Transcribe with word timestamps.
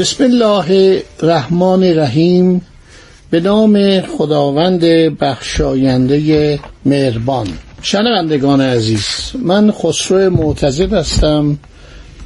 بسم 0.00 0.24
الله 0.24 1.02
الرحمن 1.22 1.82
الرحیم. 1.84 2.60
به 3.30 3.40
نام 3.40 4.00
خداوند 4.00 4.84
بخشاینده 5.20 6.58
مهربان. 6.84 7.48
شنوندگان 7.82 8.60
عزیز 8.60 9.06
من 9.42 9.70
خسرو 9.70 10.30
معتزد 10.30 10.92
هستم. 10.92 11.58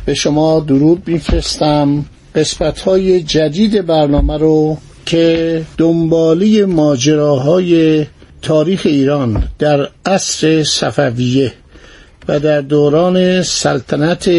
به 0.04 0.14
شما 0.14 0.60
درود 0.60 1.02
میفرستم. 1.06 2.04
قسمت 2.34 2.80
های 2.80 3.22
جدید 3.22 3.86
برنامه 3.86 4.38
رو 4.38 4.78
که 5.06 5.62
دنبالی 5.78 6.64
ماجراهای 6.64 8.06
تاریخ 8.42 8.82
ایران 8.84 9.48
در 9.58 9.88
عصر 10.06 10.64
صفویه 10.64 11.52
و 12.28 12.40
در 12.40 12.60
دوران 12.60 13.42
سلطنت 13.42 14.30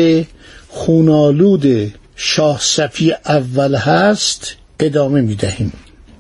خونالود 0.68 1.94
شاه 2.16 2.60
صفی 2.62 3.14
اول 3.26 3.76
هست 3.76 4.56
ادامه 4.80 5.22
می 5.22 5.36
دهیم 5.36 5.74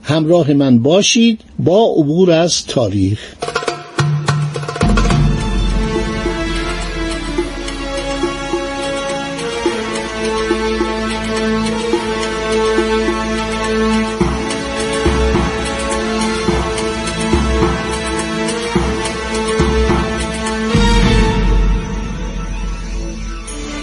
همراه 0.03 0.53
من 0.53 0.79
باشید 0.79 1.41
با 1.59 1.93
عبور 1.97 2.31
از 2.31 2.65
تاریخ. 2.65 3.19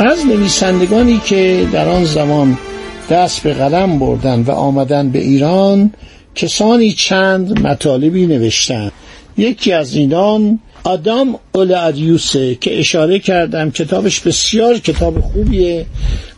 از 0.06 0.26
نویسندگانی 0.26 1.18
که 1.18 1.68
در 1.72 1.88
آن 1.88 2.04
زمان 2.04 2.58
دست 3.10 3.42
به 3.42 3.54
قلم 3.54 3.98
بردن 3.98 4.42
و 4.42 4.50
آمدن 4.50 5.10
به 5.10 5.18
ایران 5.18 5.92
کسانی 6.34 6.92
چند 6.92 7.66
مطالبی 7.66 8.26
نوشتند. 8.26 8.92
یکی 9.36 9.72
از 9.72 9.94
اینان 9.94 10.58
آدام 10.84 11.38
اولادیوسه 11.54 12.54
که 12.54 12.78
اشاره 12.78 13.18
کردم 13.18 13.70
کتابش 13.70 14.20
بسیار 14.20 14.78
کتاب 14.78 15.20
خوبیه. 15.20 15.86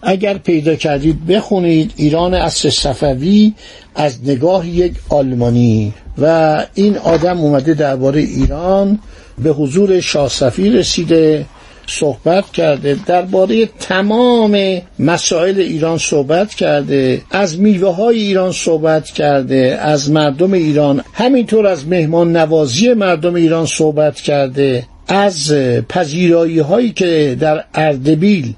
اگر 0.03 0.39
پیدا 0.39 0.75
کردید 0.75 1.27
بخونید 1.27 1.93
ایران 1.97 2.35
اصر 2.35 2.71
صفوی 2.71 3.53
از 3.95 4.19
نگاه 4.25 4.69
یک 4.69 4.95
آلمانی 5.09 5.93
و 6.19 6.67
این 6.75 6.99
آدم 6.99 7.39
اومده 7.39 7.75
درباره 7.75 8.21
ایران 8.21 8.99
به 9.39 9.51
حضور 9.51 10.01
شاه 10.01 10.31
رسیده. 10.59 11.47
صحبت 11.87 12.53
کرده 12.53 12.97
درباره 13.07 13.67
تمام 13.67 14.83
مسائل 14.99 15.61
ایران 15.61 15.99
صحبت 15.99 16.55
کرده 16.55 17.23
از 17.31 17.61
میوه 17.61 17.95
های 17.95 18.19
ایران 18.19 18.53
صحبت 18.53 19.05
کرده 19.05 19.79
از 19.81 20.11
مردم 20.11 20.53
ایران 20.53 21.05
همینطور 21.13 21.67
از 21.67 21.89
مهمان 21.89 22.37
نوازی 22.37 22.95
مردم 22.95 23.35
ایران 23.35 23.67
صحبت 23.67 24.21
کرده 24.21 24.87
از 25.09 25.53
پذیرایی 25.89 26.59
هایی 26.59 26.93
که 26.93 27.37
در 27.41 27.65
اردبیل 27.75 28.55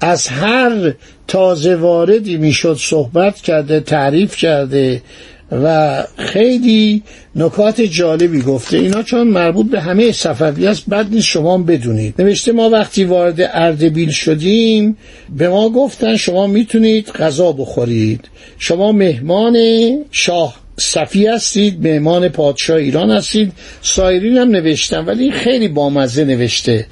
از 0.00 0.28
هر 0.28 0.92
تازه 1.28 1.76
واردی 1.76 2.36
می‌شد 2.36 2.76
صحبت 2.80 3.36
کرده 3.36 3.80
تعریف 3.80 4.36
کرده. 4.36 5.02
و 5.52 6.04
خیلی 6.16 7.02
نکات 7.36 7.80
جالبی 7.80 8.42
گفته. 8.42 8.76
اینا 8.76 9.02
چون 9.02 9.26
مربوط 9.26 9.70
به 9.70 9.80
همه 9.80 10.12
صفوی 10.12 10.66
است 10.66 10.90
بد 10.90 11.06
نیست 11.10 11.26
شما 11.26 11.58
بدونید. 11.58 12.14
نوشته 12.18 12.52
ما 12.52 12.70
وقتی 12.70 13.04
وارد 13.04 13.50
اردبیل 13.52 14.10
شدیم 14.10 14.96
به 15.36 15.48
ما 15.48 15.68
گفتن 15.68 16.16
شما 16.16 16.46
می‌تونید 16.46 17.08
غذا 17.08 17.52
بخورید. 17.52 18.28
شما 18.58 18.92
مهمان 18.92 19.56
شاه 20.10 20.54
صفی 20.76 21.26
هستید 21.26 21.86
مهمان 21.86 22.28
پادشاه 22.28 22.76
ایران 22.76 23.10
هستید. 23.10 23.52
سایرین 23.82 24.36
هم 24.36 24.48
نوشتن 24.48 25.04
ولی 25.04 25.30
خیلی 25.30 25.68
بامزه 25.68 26.24
نوشته. 26.24 26.86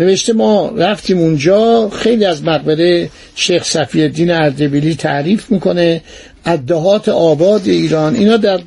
نوشته 0.00 0.32
ما 0.32 0.72
رفتیم 0.76 1.18
اونجا 1.18 1.88
خیلی 1.88 2.24
از 2.24 2.44
مقبره 2.44 3.10
شیخ 3.34 3.64
صفی 3.64 4.02
الدین 4.02 4.30
اردبیلی 4.30 4.94
تعریف 4.94 5.50
می‌کنه 5.50 6.02
ادهات 6.46 7.08
آباد 7.08 7.62
ایران 7.64 8.14
اینا 8.14 8.36
در 8.36 8.60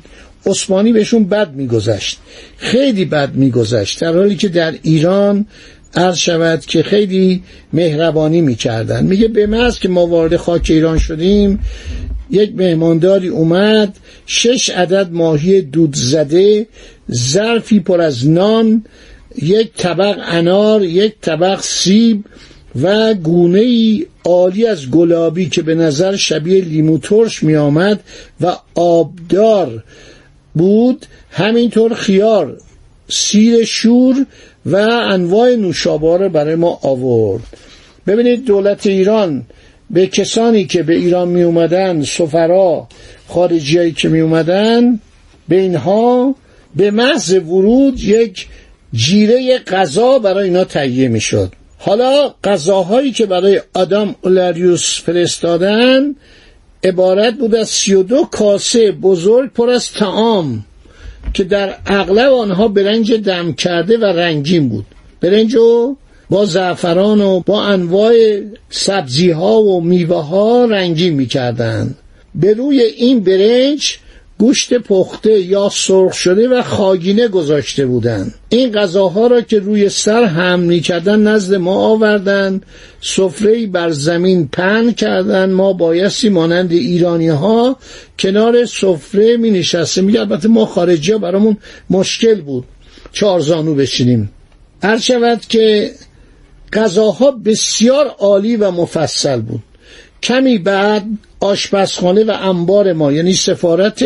عثمانی 0.46 0.92
بهشون 0.92 1.24
بد 1.24 1.54
میگذشت 1.54 2.18
خیلی 2.56 3.04
بد 3.04 3.34
میگذشت 3.34 4.00
در 4.00 4.12
حالی 4.12 4.36
که 4.36 4.48
در 4.48 4.74
ایران 4.82 5.46
عرض 5.96 6.16
شود 6.16 6.60
که 6.60 6.82
خیلی 6.82 7.42
مهربانی 7.72 8.40
می‌کردن. 8.40 9.04
میگه 9.04 9.28
به 9.28 9.46
محض 9.46 9.78
که 9.78 9.88
ما 9.88 10.06
وارد 10.06 10.36
خاک 10.36 10.66
ایران 10.68 10.98
شدیم 10.98 11.60
یک 12.30 12.52
مهمانداری 12.56 13.28
اومد 13.28 13.96
شش 14.26 14.70
عدد 14.70 15.12
ماهی 15.12 15.62
دود 15.62 15.96
زده 15.96 16.66
ظرفی 17.12 17.80
پر 17.80 18.00
از 18.00 18.28
نان 18.28 18.84
یک 19.42 19.72
طبق 19.76 20.18
انار 20.24 20.84
یک 20.84 21.14
طبق 21.20 21.60
سیب 21.60 22.24
و 22.82 23.14
گونه 23.14 23.60
ای 23.60 24.06
عالی 24.24 24.66
از 24.66 24.90
گلابی 24.90 25.48
که 25.48 25.62
به 25.62 25.74
نظر 25.74 26.16
شبیه 26.16 26.64
لیمو 26.64 26.98
ترش 26.98 27.42
می 27.42 27.56
آمد 27.56 28.00
و 28.40 28.56
آبدار 28.74 29.82
بود. 30.54 31.06
همینطور 31.30 31.94
خیار 31.94 32.56
سیر 33.08 33.64
شور 33.64 34.26
و 34.66 34.76
انواع 35.10 35.54
نوشابه 35.54 36.28
برای 36.28 36.54
ما 36.54 36.78
آورد. 36.82 37.42
ببینید 38.06 38.44
دولت 38.44 38.86
ایران 38.86 39.42
به 39.90 40.06
کسانی 40.06 40.64
که 40.64 40.82
به 40.82 40.94
ایران 40.94 41.28
می 41.28 41.42
اومدن 41.42 42.02
سفرا 42.02 42.88
خارجیایی 43.28 43.92
که 43.92 44.08
می 44.08 44.20
اومدن 44.20 45.00
به 45.48 45.60
اینها 45.60 46.34
به 46.76 46.90
محض 46.90 47.32
ورود 47.32 48.00
یک 48.00 48.46
جیره 48.94 49.58
غذا 49.58 50.18
برای 50.18 50.44
اینا 50.44 50.64
تهیه 50.64 51.08
می‌شد. 51.08 51.52
حالا 51.78 52.34
غذاهایی 52.44 53.12
که 53.12 53.26
برای 53.26 53.60
آدام 53.74 54.14
اولاریوس 54.22 55.00
فرستادن 55.00 56.14
عبارت 56.84 57.34
بود 57.34 57.54
از 57.54 57.68
سی 57.68 57.94
و 57.94 58.02
دو 58.02 58.24
کاسه 58.24 58.92
بزرگ 58.92 59.52
پر 59.52 59.70
از 59.70 59.92
تعام 59.92 60.64
که 61.34 61.44
در 61.44 61.76
اغلب 61.86 62.32
آنها 62.32 62.68
برنج 62.68 63.12
دم 63.12 63.52
کرده 63.52 63.98
و 63.98 64.04
رنگین 64.04 64.68
بود. 64.68 64.86
برنج 65.20 65.54
و 65.54 65.96
با 66.30 66.44
زعفران 66.44 67.20
و 67.20 67.40
با 67.40 67.62
انواع 67.62 68.14
سبزی 68.70 69.30
ها 69.30 69.62
و 69.62 69.80
میوه 69.80 70.24
ها 70.24 70.64
رنگین 70.64 71.14
می‌کردند 71.14 71.98
به 72.34 72.54
روی 72.54 72.80
این 72.80 73.20
برنج 73.20 73.98
گوشت 74.38 74.74
پخته 74.74 75.40
یا 75.40 75.68
سرخ 75.72 76.12
شده 76.12 76.48
و 76.48 76.62
خاگینه 76.62 77.28
گذاشته 77.28 77.86
بودند. 77.86 78.34
این 78.48 78.72
غذاها 78.72 79.26
را 79.26 79.40
که 79.40 79.58
روی 79.58 79.88
سر 79.88 80.24
هم 80.24 80.60
می‌کردن 80.60 81.20
نزد 81.20 81.54
ما 81.54 81.74
آوردن 81.74 82.60
سفره 83.00 83.66
بر 83.66 83.90
زمین 83.90 84.48
پهن 84.48 84.92
کردن 84.92 85.50
ما 85.50 85.72
بایستی 85.72 86.28
مانند 86.28 86.72
ایرانی 86.72 87.28
ها 87.28 87.76
کنار 88.18 88.64
سفره 88.66 89.36
می 89.36 89.50
نشسته 89.50 90.02
میگه 90.02 90.20
البته 90.20 90.48
ما 90.48 90.66
خارجی 90.66 91.12
ها 91.12 91.18
برامون 91.18 91.56
مشکل 91.90 92.40
بود. 92.40 92.64
چهار 93.12 93.40
زانو 93.40 93.74
بشینیم 93.74 94.30
هر 94.82 94.98
شود 94.98 95.40
که 95.40 95.90
غذاها 96.72 97.30
بسیار 97.30 98.06
عالی 98.06 98.56
و 98.56 98.70
مفصل 98.70 99.40
بود. 99.40 99.62
کمی 100.22 100.58
بعد 100.58 101.04
آشپزخانه 101.44 102.24
و 102.24 102.30
انبار 102.30 102.92
ما 102.92 103.12
یعنی 103.12 103.34
سفارت 103.34 104.04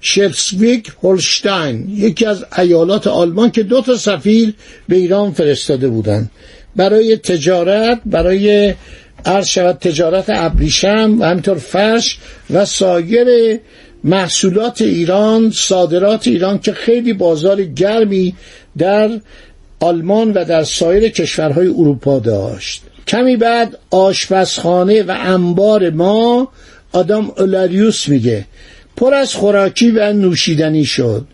شلسویک 0.00 0.92
هولشتاین 1.02 1.88
یکی 1.88 2.26
از 2.26 2.44
ایالات 2.58 3.06
آلمان 3.06 3.50
که 3.50 3.62
دو 3.62 3.80
تا 3.80 3.96
سفیر 3.96 4.54
به 4.88 4.96
ایران 4.96 5.32
فرستاده 5.32 5.88
بودند 5.88 6.30
برای 6.76 7.16
تجارت 7.16 8.00
برای 8.06 8.74
عرض 9.24 9.46
شود 9.46 9.78
تجارت 9.78 10.24
ابریشم 10.28 11.16
و 11.20 11.24
همینطور 11.24 11.58
فرش 11.58 12.18
و 12.50 12.64
سایر 12.64 13.58
محصولات 14.04 14.82
ایران 14.82 15.50
صادرات 15.50 16.28
ایران 16.28 16.58
که 16.58 16.72
خیلی 16.72 17.12
بازار 17.12 17.62
گرمی 17.64 18.34
در 18.78 19.10
آلمان 19.80 20.32
و 20.32 20.44
در 20.44 20.64
سایر 20.64 21.08
کشورهای 21.08 21.66
اروپا 21.66 22.18
داشت. 22.18 22.82
کمی 23.08 23.36
بعد 23.36 23.78
آشپزخانه 23.90 25.02
و 25.02 25.16
انبار 25.18 25.90
ما 25.90 26.48
آدم 26.92 27.30
اولاریوس 27.38 28.08
میگه. 28.08 28.44
پر 28.96 29.14
از 29.14 29.34
خوراکی 29.34 29.90
و 29.90 30.12
نوشیدنی 30.12 30.84
شد. 30.84 31.26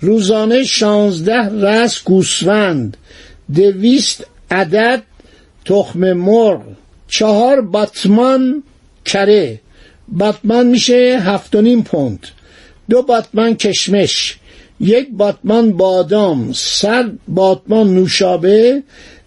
روزانه 0.00 0.64
شانزده 0.64 1.66
رس 1.66 2.04
گوسفند 2.04 2.96
دویست 3.54 4.26
عدد 4.50 5.02
تخم 5.64 6.12
مرغ 6.12 6.62
چهار 7.08 7.60
باتمان 7.60 8.62
کره. 9.04 9.60
باتمان 10.08 10.66
میشه 10.66 11.22
هفت 11.24 11.54
و 11.54 11.60
نیم 11.60 11.82
پوند. 11.82 12.26
دو 12.90 13.02
باتمان 13.02 13.56
کشمش 13.56 14.38
یک 14.80 15.08
باتمان 15.10 15.72
بادام 15.72 16.52
صد 16.52 17.10
باتمان 17.28 17.94
نوشابه 17.94 18.82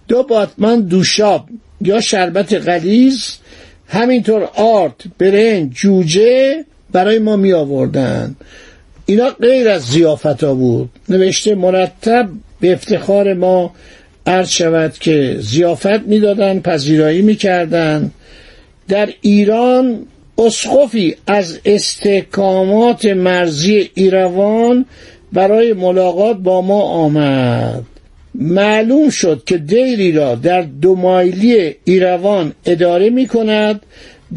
دو 0.07 0.23
باتمان 0.23 0.81
دوشاب. 0.81 1.49
یا 1.81 2.01
شربت 2.01 2.53
غلیز 2.53 3.37
همینطور 3.87 4.49
آرد 4.55 5.03
برنج 5.17 5.73
جوجه 5.73 6.65
برای 6.91 7.19
ما 7.19 7.35
می 7.35 7.53
آوردن 7.53 8.35
اینا 9.05 9.29
غیر 9.29 9.69
از 9.69 9.81
زیافت 9.81 10.43
ها 10.43 10.53
بود. 10.53 10.89
نوشته 11.09 11.55
مرتب 11.55 12.29
به 12.59 12.73
افتخار 12.73 13.33
ما 13.33 13.73
عرض 14.25 14.49
شود 14.49 14.93
که 14.93 15.37
زیافت 15.39 15.99
می‌دادن 15.99 16.59
پذیرایی 16.59 17.21
می‌کردن. 17.21 18.11
در 18.87 19.09
ایران 19.21 20.05
اسقفی 20.37 21.15
از 21.27 21.59
استحکامات 21.65 23.05
مرزی 23.05 23.89
ایروان 23.93 24.85
برای 25.33 25.73
ملاقات 25.73 26.37
با 26.37 26.61
ما 26.61 26.81
آمد. 26.81 27.83
معلوم 28.39 29.09
شد 29.09 29.43
که 29.45 29.57
دیری 29.57 30.11
را 30.11 30.35
در 30.35 30.61
دو 30.61 30.95
مایلی 30.95 31.75
ایروان 31.83 32.53
اداره 32.65 33.09
می 33.09 33.27
کند. 33.27 33.81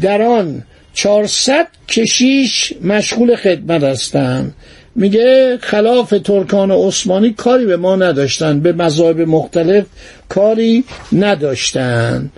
در 0.01 0.21
آن 0.21 0.63
400 0.93 1.67
کشیش 1.87 2.73
مشغول 2.81 3.35
خدمت 3.35 3.83
هستند. 3.83 4.53
میگه 4.95 5.57
خلاف 5.61 6.13
ترکان 6.23 6.71
عثمانی 6.71 7.33
کاری 7.33 7.65
به 7.65 7.77
ما 7.77 7.95
نداشتن 7.95 8.59
به 8.59 8.73
مذاهب 8.73 9.21
مختلف 9.21 9.85
کاری 10.29 10.83
نداشتن 11.11 12.31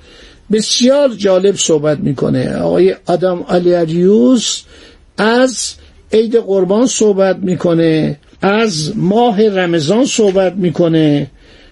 بسیار 0.52 1.10
جالب 1.10 1.56
صحبت 1.56 2.00
می‌کنه 2.00 2.58
آقای 2.58 2.96
آدم 3.06 3.42
آلیاریوس 3.42 4.62
از 5.18 5.74
عید 6.14 6.36
قربان 6.36 6.88
صحبت 6.88 7.38
می‌کنه. 7.38 8.20
از 8.42 8.98
ماه 8.98 9.48
رمضان 9.48 10.06
صحبت 10.06 10.54
می‌کنه. 10.54 11.28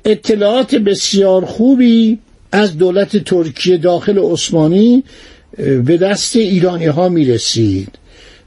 اطلاعات 0.05 0.75
بسیار 0.75 1.45
خوبی 1.45 2.19
از 2.51 2.77
دولت 2.77 3.17
ترکیه 3.17 3.77
داخل 3.77 4.19
عثمانی 4.19 5.03
به 5.57 5.97
دست 5.97 6.35
ایرانی 6.35 6.85
ها 6.85 7.09
می‌رسید. 7.09 7.89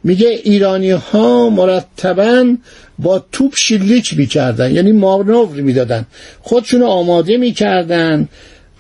میگه 0.04 0.28
ایرانی 0.28 0.90
ها 0.90 1.50
مرتبا 1.50 2.54
با 2.98 3.24
توپ 3.32 3.52
شلیک 3.56 4.16
می‌کردن 4.16 4.74
یعنی 4.74 4.92
مانور 4.92 5.48
می‌دادن. 5.48 6.06
خودشون 6.40 6.82
آماده 6.82 7.36
می‌کردن. 7.36 8.28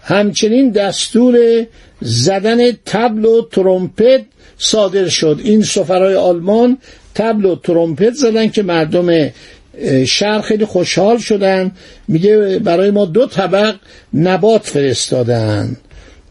همچنین 0.02 0.70
دستور 0.70 1.66
زدن 2.00 2.72
تبل 2.72 3.24
و 3.24 3.42
ترومپت 3.52 4.22
صادر 4.58 5.08
شد. 5.08 5.40
این 5.44 5.62
سفرهای 5.62 6.14
آلمان 6.14 6.78
تبل 7.14 7.44
و 7.44 7.56
ترومپت 7.56 8.12
زدن 8.12 8.48
که 8.48 8.62
مردم 8.62 9.30
شهر 10.06 10.40
خیلی 10.40 10.64
خوشحال 10.64 11.18
شدن. 11.18 11.72
میگه 12.08 12.58
برای 12.58 12.90
ما 12.90 13.04
دو 13.04 13.26
طبق 13.26 13.74
نبات 14.14 14.66
فرستادن. 14.66 15.76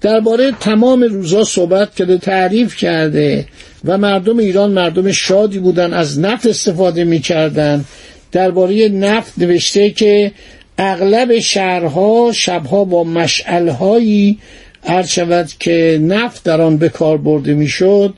درباره 0.02 0.52
تمام 0.60 1.04
روزا 1.04 1.44
صحبت 1.44 1.96
کرده 1.96 2.18
تعریف 2.18 2.76
کرده 2.76 3.46
و 3.86 3.98
مردم 3.98 4.38
ایران 4.38 4.72
مردم 4.72 5.12
شادی 5.12 5.60
بودن 5.60 5.94
از 5.94 6.20
نفت 6.20 6.46
استفاده 6.46 7.04
می‌کردن. 7.04 7.86
درباره 8.32 8.90
نفت 8.90 9.34
نوشته 9.38 9.90
که 9.90 10.32
اغلب 10.78 11.40
شهرها 11.40 12.32
شبها 12.34 12.84
با 12.84 13.04
مشعلهایی 13.04 14.40
عرض 14.84 15.10
شود 15.10 15.50
که 15.60 16.00
نفت 16.02 16.44
در 16.44 16.62
آن 16.62 16.78
به 16.78 16.90
کار 16.90 17.18
برده 17.18 17.54
می‌شد 17.54 18.14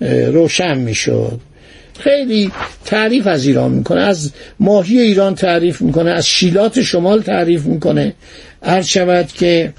روشن 0.00 0.78
می‌شد. 0.78 1.40
خیلی 1.98 2.50
تعریف 2.84 3.26
از 3.26 3.46
ایران 3.46 3.70
می‌کنه 3.70 4.00
از 4.00 4.32
ماهی 4.60 4.98
ایران 4.98 5.34
تعریف 5.34 5.80
می‌کنه 5.82 6.10
از 6.10 6.26
شیلات 6.26 6.82
شمال 6.82 7.22
تعریف 7.22 7.64
می‌کنه. 7.64 8.14
عرض 8.62 8.86
شود 8.86 9.26
که 9.26 9.72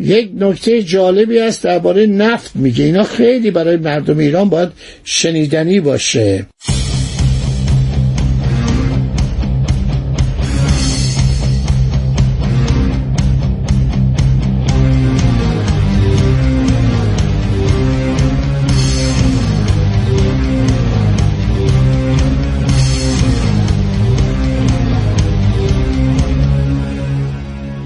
یک 0.00 0.30
نکته 0.38 0.82
جالبی 0.82 1.38
است 1.38 1.64
درباره 1.64 2.06
نفت 2.06 2.56
میگه. 2.56 2.84
اینا 2.84 3.04
خیلی 3.04 3.50
برای 3.50 3.76
مردم 3.76 4.18
ایران 4.18 4.48
باید 4.48 4.68
شنیدنی 5.04 5.80
باشه. 5.80 6.46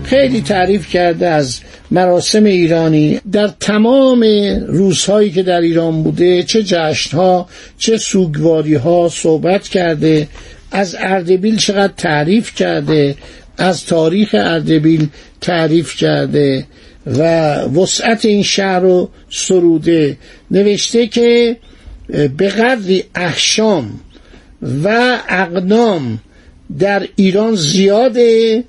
خیلی 0.06 0.40
تعریف 0.40 0.88
کرده 0.88 1.26
از 1.26 1.60
مراسم 1.90 2.44
ایرانی 2.44 3.20
در 3.32 3.48
تمام 3.60 4.24
روزهایی 4.66 5.30
که 5.30 5.42
در 5.42 5.60
ایران 5.60 6.02
بوده 6.02 6.42
چه 6.42 6.62
جشنها 6.62 7.48
چه 7.78 7.96
سوگواری 7.96 8.74
ها 8.74 9.08
صحبت 9.12 9.68
کرده 9.68 10.28
از 10.70 10.96
اردبیل 10.98 11.56
چقدر 11.56 11.92
تعریف 11.96 12.54
کرده 12.54 13.14
از 13.58 13.86
تاریخ 13.86 14.34
اردبیل 14.38 15.08
تعریف 15.40 15.96
کرده 15.96 16.64
و 17.06 17.54
وسعت 17.60 18.24
این 18.24 18.42
شهر 18.42 18.80
رو 18.80 19.10
سروده. 19.30 20.16
نوشته 20.50 21.06
که 21.06 21.56
به 22.36 22.48
قدری 22.48 23.04
احشام 23.14 24.00
و 24.84 25.18
اقنام 25.28 26.18
در 26.78 27.08
ایران 27.16 27.54
زیاده 27.54 28.64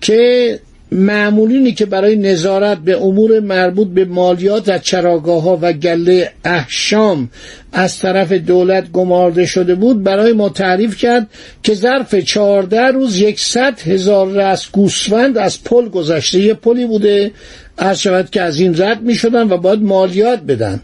که 0.00 0.58
معمولینی 0.92 1.72
که 1.72 1.86
برای 1.86 2.16
نظارت 2.16 2.78
به 2.78 3.02
امور 3.02 3.40
مربوط 3.40 3.88
به 3.88 4.04
مالیات 4.04 4.68
از 4.68 4.82
چراگاه 4.82 5.42
ها 5.42 5.58
و 5.62 5.72
گله 5.72 6.30
احشام 6.44 7.30
از 7.72 7.98
طرف 7.98 8.32
دولت 8.32 8.92
گمارده 8.92 9.46
شده 9.46 9.74
بود 9.74 10.02
برای 10.02 10.32
ما 10.32 10.48
تعریف 10.48 10.96
کرد 10.96 11.26
که 11.62 11.74
ظرف 11.74 12.14
چهارده 12.14 12.80
روز 12.80 13.18
یکصد 13.18 13.80
هزار 13.80 14.28
رس 14.32 14.70
گوسفند 14.72 15.38
از 15.38 15.64
پل 15.64 15.88
گذشته. 15.88 16.40
یه 16.40 16.54
پلی 16.54 16.86
بوده. 16.86 17.30
از 17.78 18.02
شود 18.02 18.30
که 18.30 18.42
از 18.42 18.60
این 18.60 18.82
رد 18.82 19.02
می 19.02 19.14
شدن 19.14 19.52
و 19.52 19.56
باید 19.56 19.82
مالیات 19.82 20.40
بدن. 20.40 20.80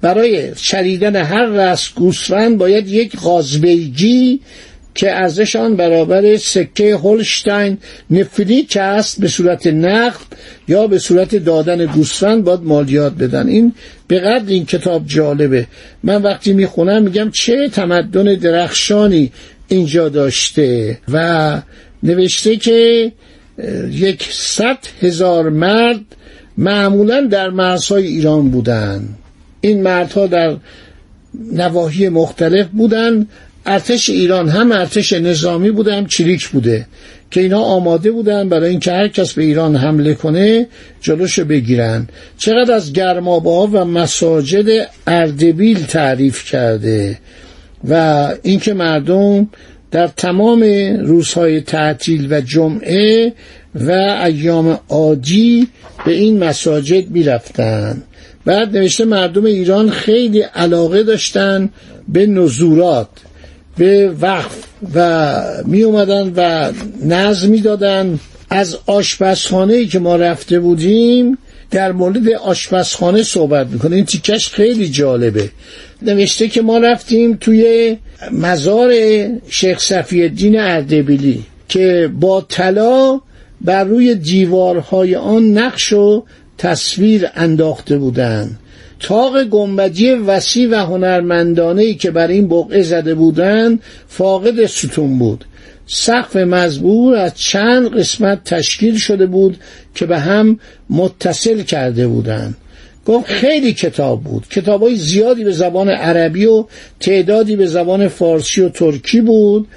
برای 0.00 0.52
شریدن 0.56 1.16
هر 1.16 1.46
رس 1.46 1.90
گوسفند 1.94 2.58
باید 2.58 2.88
یک 2.88 3.16
قازبیجی 3.16 4.40
که 4.94 5.16
ارزشان 5.16 5.76
برابر 5.76 6.36
سکه 6.36 6.96
هولشتاین 6.96 7.78
نفریک 8.10 8.76
است 8.80 9.20
به 9.20 9.28
صورت 9.28 9.66
نقد 9.66 10.26
یا 10.68 10.86
به 10.86 10.98
صورت 10.98 11.36
دادن 11.36 11.86
گوسفند 11.86 12.44
باید 12.44 12.60
مالیات 12.62 13.12
بدن. 13.12 13.48
این 13.48 13.72
به 14.08 14.20
قدر 14.20 14.48
این 14.48 14.66
کتاب 14.66 15.06
جالبه. 15.06 15.66
من 16.02 16.22
وقتی 16.22 16.52
می‌خونم 16.52 17.02
میگم 17.02 17.30
چه 17.30 17.68
تمدن 17.68 18.34
درخشانی 18.34 19.32
اینجا 19.68 20.08
داشته 20.08 20.98
و 21.12 21.62
نوشته 22.02 22.56
که 22.56 23.12
یک 23.90 24.28
صد 24.32 24.78
هزار 25.02 25.50
مرد 25.50 26.00
معمولا 26.58 27.20
در 27.20 27.50
مرزهای 27.50 28.06
ایران 28.06 28.50
بودن 28.50 29.08
این 29.60 29.82
مردها 29.82 30.26
در 30.26 30.56
نواحی 31.52 32.08
مختلف 32.08 32.66
بودن 32.66 33.26
ارتش 33.66 34.10
ایران 34.10 34.48
هم 34.48 34.72
ارتش 34.72 35.12
نظامی 35.12 35.70
بوده 35.70 35.94
هم 35.94 36.06
چریک 36.06 36.48
بوده 36.48 36.86
که 37.30 37.40
اینا 37.40 37.60
آماده 37.60 38.10
بودن 38.10 38.48
برای 38.48 38.70
اینکه 38.70 38.92
هر 38.92 39.08
کس 39.08 39.32
به 39.32 39.42
ایران 39.42 39.76
حمله 39.76 40.14
کنه 40.14 40.66
جلوشو 41.00 41.44
بگیرن. 41.44 42.08
چقدر 42.38 42.74
از 42.74 42.92
گرمابه 42.92 43.50
و 43.50 43.84
مساجد 43.84 44.88
اردبیل 45.06 45.86
تعریف 45.86 46.50
کرده 46.50 47.18
و 47.88 48.28
اینکه 48.42 48.74
مردم 48.74 49.48
در 49.90 50.06
تمام 50.06 50.62
روزهای 51.00 51.60
تعطیل 51.60 52.32
و 52.32 52.40
جمعه 52.40 53.32
و 53.74 53.90
ایام 54.24 54.80
عادی 54.88 55.68
به 56.06 56.12
این 56.12 56.44
مساجد 56.44 57.10
می‌رفتن. 57.10 58.02
بعد 58.44 58.76
نوشته 58.76 59.04
مردم 59.04 59.44
ایران 59.44 59.90
خیلی 59.90 60.40
علاقه 60.40 61.02
داشتن 61.02 61.70
به 62.08 62.26
نزورات. 62.26 63.08
به 63.78 64.14
وقف 64.20 64.64
و 64.94 65.42
می 65.64 65.82
اومدن 65.82 66.32
و 66.36 66.72
نظم 67.04 67.50
می 67.50 67.60
دادن 67.60 68.18
از 68.50 68.78
آشپزخانه 68.86 69.86
که 69.86 69.98
ما 69.98 70.16
رفته 70.16 70.60
بودیم 70.60 71.38
در 71.70 71.92
مورد 71.92 72.28
آشپزخانه 72.28 73.22
صحبت 73.22 73.66
می‌کنه. 73.66 73.96
این 73.96 74.04
تیکش 74.04 74.48
خیلی 74.48 74.88
جالبه. 74.88 75.50
نوشته 76.02 76.48
که 76.48 76.62
ما 76.62 76.78
رفتیم 76.78 77.36
توی 77.40 77.96
مزار 78.32 78.92
شیخ 79.48 79.78
صفی 79.78 80.22
الدین 80.22 80.58
اردبیلی 80.58 81.44
که 81.68 82.10
با 82.20 82.46
طلا 82.48 83.20
بر 83.60 83.84
روی 83.84 84.14
دیوارهای 84.14 85.16
آن 85.16 85.58
نقش 85.58 85.92
و 85.92 86.24
تصویر 86.58 87.28
انداخته 87.34 87.98
بودند 87.98 88.58
تاق 89.04 89.44
گنبدی 89.44 90.10
وسیع 90.10 90.68
و 90.70 90.74
هنرمندانه 90.74 91.94
که 91.94 92.10
بر 92.10 92.28
این 92.28 92.48
بقعه 92.48 92.82
زده 92.82 93.14
بودند 93.14 93.82
فاقد 94.08 94.66
ستون 94.66 95.18
بود. 95.18 95.44
سقف 95.86 96.36
مزبور 96.36 97.14
از 97.14 97.34
چند 97.34 97.98
قسمت 97.98 98.44
تشکیل 98.44 98.96
شده 98.96 99.26
بود 99.26 99.56
که 99.94 100.06
به 100.06 100.18
هم 100.18 100.58
متصل 100.90 101.62
کرده 101.62 102.06
بودند. 102.06 102.56
گفت 103.06 103.26
خیلی 103.26 103.72
کتاب 103.72 104.22
بود. 104.22 104.46
کتاب 104.50 104.82
های 104.82 104.96
زیادی 104.96 105.44
به 105.44 105.52
زبان 105.52 105.88
عربی 105.88 106.46
و 106.46 106.64
تعدادی 107.00 107.56
به 107.56 107.66
زبان 107.66 108.08
فارسی 108.08 108.60
و 108.60 108.68
ترکی 108.68 109.20
بود. 109.20 109.68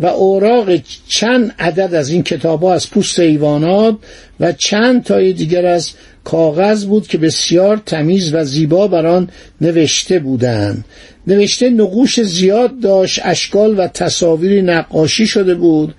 و 0.00 0.06
اوراق 0.06 0.80
چند 1.08 1.54
عدد 1.58 1.94
از 1.94 2.10
این 2.10 2.22
کتاب 2.22 2.62
ها 2.62 2.74
از 2.74 2.90
پوست 2.90 3.18
ایوانات 3.18 3.96
و 4.40 4.52
چند 4.52 5.04
تای 5.04 5.32
دیگر 5.32 5.66
از 5.66 5.90
کاغذ 6.24 6.84
بود 6.84 7.08
که 7.08 7.18
بسیار 7.18 7.82
تمیز 7.86 8.34
و 8.34 8.44
زیبا 8.44 8.88
بر 8.88 9.06
آن 9.06 9.30
نوشته 9.60 10.18
بودند. 10.18 10.84
نوشته 11.26 11.70
نقوش 11.70 12.22
زیاد 12.22 12.80
داشت 12.80 13.20
اشکال 13.24 13.78
و 13.78 13.88
تصاویری 13.88 14.62
نقاشی 14.62 15.26
شده 15.26 15.54
بود. 15.54 15.94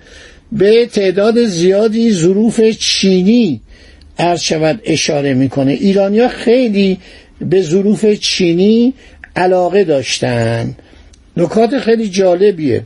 به 0.52 0.86
تعداد 0.86 1.44
زیادی 1.44 2.12
ظروف 2.12 2.60
چینی 2.60 3.60
عرض 4.18 4.40
شود 4.40 4.80
اشاره 4.84 5.34
می‌کنه. 5.34 5.72
ایرانیا 5.72 6.28
خیلی 6.28 6.98
به 7.40 7.62
ظروف 7.62 8.04
چینی 8.04 8.94
علاقه 9.36 9.84
داشتن 9.84 10.74
نکات 11.36 11.78
خیلی 11.78 12.08
جالبیه. 12.08 12.82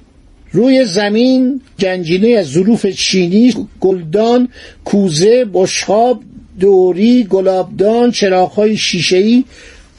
روی 0.52 0.84
زمین 0.84 1.60
گنجینه 1.80 2.28
از 2.28 2.46
ظروف 2.46 2.86
چینی 2.86 3.54
گلدان 3.80 4.48
کوزه 4.84 5.44
بشخاب 5.52 6.22
دوری 6.60 7.24
گلابدان 7.24 8.10
چراغهای 8.10 8.76
شیشه‌ای 8.76 9.44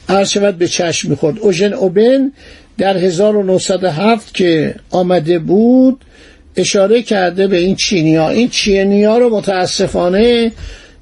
عرض 0.08 0.30
شود 0.30 0.58
به 0.58 0.68
چشم 0.68 1.10
می‌خورد 1.10 1.38
اوژن 1.38 1.72
اوبن 1.72 2.32
در 2.78 2.96
1907 2.96 4.34
که 4.34 4.74
آمده 4.90 5.38
بود 5.38 6.04
اشاره 6.56 7.02
کرده 7.02 7.46
به 7.46 7.56
این 7.58 7.76
چینی 7.76 8.16
ها 8.16 8.30
این 8.30 8.48
چینی 8.48 9.04
ها 9.04 9.18
رو 9.18 9.36
متاسفانه 9.36 10.52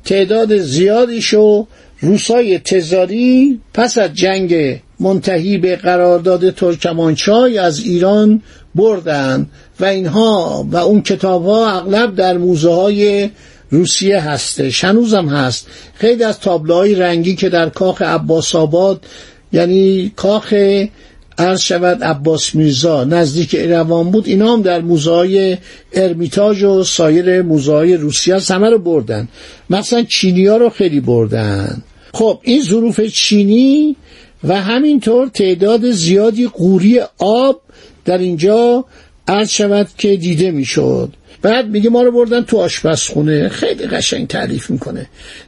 تعداد 0.04 0.56
زیادیشو 0.56 1.66
روسای 2.00 2.58
تزاری 2.58 3.60
پس 3.74 3.98
از 3.98 4.14
جنگ 4.14 4.80
منتهی 5.00 5.58
به 5.58 5.76
قرارداد 5.76 6.50
ترکمانچای 6.50 7.58
از 7.58 7.80
ایران 7.80 8.42
بردند 8.74 9.50
و 9.80 9.84
اینها 9.84 10.66
و 10.70 10.76
اون 10.76 11.02
کتاب 11.02 11.44
ها 11.44 11.70
اغلب 11.70 12.14
در 12.14 12.38
موزه 12.38 12.70
های 12.70 13.30
روسیه 13.70 14.20
هستش. 14.20 14.84
هنوزم 14.84 15.28
هست. 15.28 15.66
خیلی 15.94 16.24
از 16.24 16.40
تابلوهای 16.40 16.94
رنگی 16.94 17.34
که 17.34 17.48
در 17.48 17.68
کاخ 17.68 18.02
عباس 18.02 18.54
آباد 18.54 19.06
یعنی 19.52 20.12
کاخ 20.16 20.54
عرض 21.38 21.60
شود 21.60 22.04
عباس 22.04 22.54
میرزا 22.54 23.04
نزدیک 23.04 23.54
ایروان 23.54 24.10
بود 24.10 24.26
اینا 24.26 24.52
هم 24.52 24.62
در 24.62 24.80
موزه 24.80 25.58
ارمیتاژ 25.92 26.62
و 26.62 26.84
سایر 26.84 27.42
موزه 27.42 27.96
روسیه 27.96 28.34
هست. 28.34 28.50
همه 28.50 28.70
رو 28.70 28.78
بردن. 28.78 29.28
مثلا 29.70 30.02
چینی 30.02 30.46
ها 30.46 30.56
رو 30.56 30.68
خیلی 30.68 31.00
بردن. 31.00 31.82
خب 32.12 32.40
این 32.42 32.62
ظروف 32.62 33.00
چینی 33.00 33.96
و 34.44 34.60
همینطور 34.60 35.28
تعداد 35.28 35.90
زیادی 35.90 36.46
قوری 36.46 37.00
آب 37.18 37.60
در 38.04 38.18
اینجا 38.18 38.84
عرض 39.28 39.50
شود 39.50 39.88
که 39.98 40.16
دیده 40.16 40.50
می‌شد. 40.50 41.12
بعد 41.42 41.68
میگه 41.68 41.90
ما 41.90 42.02
رو 42.02 42.12
بردن 42.12 42.42
تو 42.42 42.56
آشپزخونه. 42.56 43.48
خیلی 43.48 43.86
قشنگ 43.86 44.26
تعریف 44.26 44.70
می‌کنه. 44.70 45.06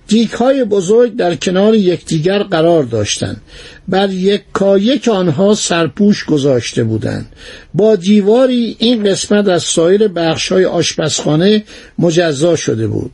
دیک 0.09 0.31
های 0.31 0.65
بزرگ 0.65 1.17
در 1.17 1.35
کنار 1.35 1.75
یکدیگر 1.75 2.43
قرار 2.43 2.83
داشتند 2.83 3.41
بر 3.89 4.11
یک 4.11 4.43
کایک 4.53 5.09
آنها 5.09 5.55
سرپوش 5.55 6.25
گذاشته 6.25 6.85
بودند. 6.85 7.27
با 7.75 7.97
دیواری 7.97 8.77
این 8.79 9.05
قسمت 9.05 9.49
از 9.49 9.63
سایر 9.63 10.09
بخش 10.09 10.53
های 10.53 10.65
آشپزخانه 10.65 11.65
مجزا 11.99 12.57
شده 12.57 12.87
بود. 12.87 13.11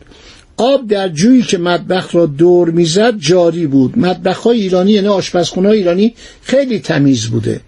آب 0.59 0.89
در 0.89 1.09
جویی 1.09 1.43
که 1.43 1.59
مطبخ 1.59 2.15
را 2.15 2.27
دور 2.27 2.71
می‌زد 2.71 3.19
جاری 3.19 3.67
بود. 3.67 3.99
مطبخ 3.99 4.39
های 4.39 4.61
ایرانی 4.61 4.93
یعنی 4.93 5.09
آشپزخونه 5.09 5.69
ایرانی 5.69 6.15
خیلی 6.43 6.79
تمیز 6.79 7.27
بوده. 7.27 7.61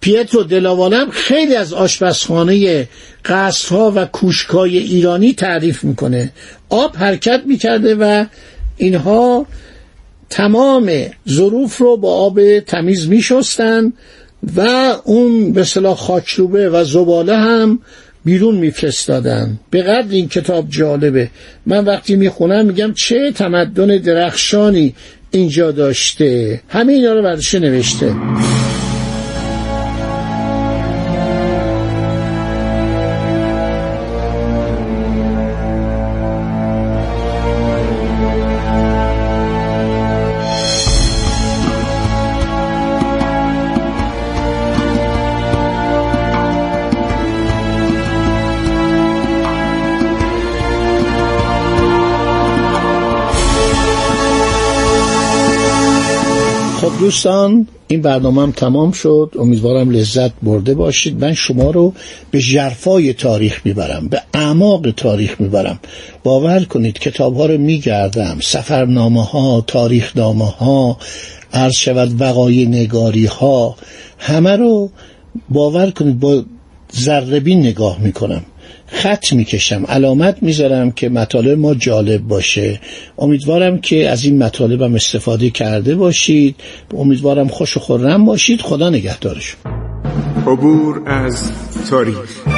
پیترو 0.00 0.42
دلاوالم 0.42 1.10
خیلی 1.10 1.54
از 1.54 1.72
آشپزخانه 1.72 2.88
قصرها 3.24 3.92
و 3.96 4.04
کوشکای 4.04 4.78
ایرانی 4.78 5.32
تعریف 5.32 5.84
می‌کنه. 5.84 6.32
آب 6.68 6.96
حرکت 6.96 7.42
می‌کرده 7.46 7.94
و 7.94 8.24
اینها 8.76 9.46
تمام 10.30 10.90
ظروف 11.28 11.78
رو 11.78 11.96
با 11.96 12.14
آب 12.14 12.60
تمیز 12.60 13.08
میشستن 13.08 13.92
و 14.56 14.60
اون 15.04 15.52
به 15.52 15.64
صلاح 15.64 15.96
خاکروبه 15.96 16.70
و 16.70 16.84
زباله 16.84 17.36
هم 17.36 17.78
بیرون 18.24 18.54
میفرستادن. 18.54 19.58
به 19.70 19.82
قدر 19.82 20.10
این 20.10 20.28
کتاب 20.28 20.66
جالبه. 20.70 21.30
من 21.66 21.84
وقتی 21.84 22.16
می‌خونم 22.16 22.66
میگم 22.66 22.92
چه 22.92 23.32
تمدن 23.32 23.86
درخشانی 23.86 24.94
اینجا 25.30 25.70
داشته. 25.70 26.60
همه 26.68 26.92
اینا 26.92 27.12
رو 27.12 27.22
برداشته 27.22 27.58
نوشته. 27.58 28.14
دوستان 56.86 57.66
این 57.88 58.02
برنامه 58.02 58.42
هم 58.42 58.50
تمام 58.50 58.92
شد. 58.92 59.30
امیدوارم 59.38 59.90
لذت 59.90 60.32
برده 60.42 60.74
باشید. 60.74 61.24
من 61.24 61.34
شما 61.34 61.70
رو 61.70 61.94
به 62.30 62.40
جرفای 62.40 63.12
تاریخ 63.12 63.60
می‌برم 63.64 64.08
به 64.08 64.22
اعماق 64.34 64.90
تاریخ 64.90 65.40
می‌برم. 65.40 65.80
باور 66.24 66.64
کنید 66.64 66.98
کتاب 66.98 67.36
ها 67.36 67.46
رو 67.46 67.58
میگردم. 67.58 68.38
سفرنامه 68.42 69.24
ها 69.24 69.64
تاریخ 69.66 70.16
نامه 70.16 70.50
ها 70.50 70.98
عرض 71.52 71.74
شود 71.74 72.20
وقای 72.20 72.66
نگاری 72.66 73.26
ها 73.26 73.76
همه 74.18 74.56
رو 74.56 74.90
باور 75.48 75.90
کنید 75.90 76.20
با 76.20 76.44
ذربین 76.96 77.60
نگاه 77.60 77.98
می‌کنم. 78.00 78.42
خط 78.88 79.32
می‌کشم. 79.32 79.84
علامت 79.88 80.36
می‌ذارم 80.42 80.90
که 80.90 81.08
مطالب 81.08 81.58
ما 81.58 81.74
جالب 81.74 82.20
باشه. 82.22 82.80
امیدوارم 83.18 83.78
که 83.78 84.08
از 84.08 84.24
این 84.24 84.42
مطالبم 84.42 84.94
استفاده 84.94 85.50
کرده 85.50 85.94
باشید. 85.94 86.56
امیدوارم 86.94 87.48
خوش 87.48 87.76
و 87.76 87.80
خورم 87.80 88.24
باشید. 88.24 88.60
خدا 88.60 88.90
نگهدارشون 88.90 89.60
عبور 90.46 91.02
از 91.06 91.50
تاریخ. 91.90 92.57